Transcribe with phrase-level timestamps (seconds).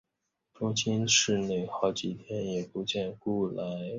[0.51, 0.73] 可
[1.07, 3.61] 是等了好几天也不见辜来。